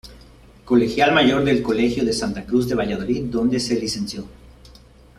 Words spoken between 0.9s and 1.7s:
mayor del